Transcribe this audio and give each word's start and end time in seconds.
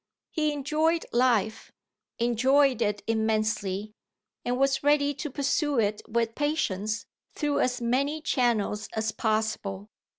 He 0.31 0.51
enjoyed 0.51 1.05
life, 1.13 1.71
enjoyed 2.17 2.81
it 2.81 3.03
immensely, 3.05 3.93
and 4.43 4.57
was 4.57 4.81
ready 4.81 5.13
to 5.13 5.29
pursue 5.29 5.77
it 5.77 6.01
with 6.07 6.33
patience 6.33 7.05
through 7.35 7.59
as 7.59 7.81
many 7.81 8.19
channels 8.19 8.89
as 8.95 9.11
possible. 9.11 9.91